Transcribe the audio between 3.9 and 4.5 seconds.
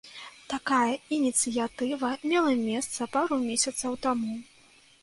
таму.